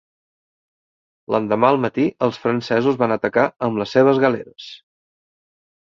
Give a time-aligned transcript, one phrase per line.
[1.35, 4.77] L'endemà al matí els francesos van atacar amb les seves galeres.